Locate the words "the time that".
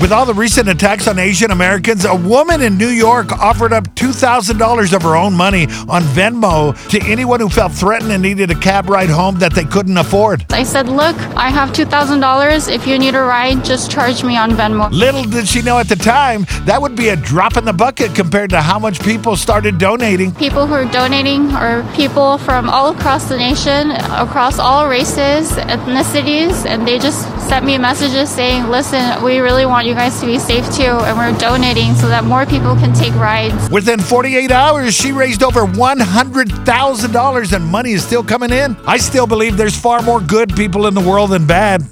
15.88-16.82